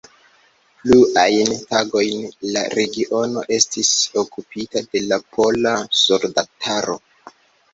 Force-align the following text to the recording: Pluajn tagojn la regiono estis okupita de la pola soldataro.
Pluajn 0.83 1.51
tagojn 1.73 2.23
la 2.55 2.63
regiono 2.77 3.43
estis 3.59 3.93
okupita 4.23 4.83
de 4.89 5.03
la 5.13 5.21
pola 5.37 5.75
soldataro. 6.01 6.99